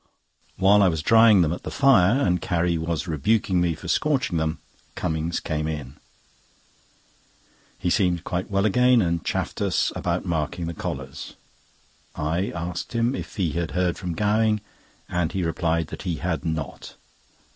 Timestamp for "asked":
12.49-12.93